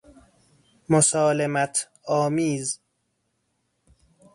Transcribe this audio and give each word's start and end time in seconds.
مسالمت 0.89 1.89
آمیز 2.05 2.79